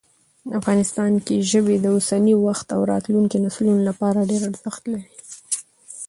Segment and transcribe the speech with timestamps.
[0.59, 5.15] افغانستان کې ژبې د اوسني وخت او راتلونکي نسلونو لپاره ډېر ارزښت لري.